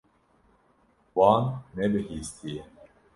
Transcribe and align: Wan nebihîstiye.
Wan 1.15 1.43
nebihîstiye. 1.75 2.63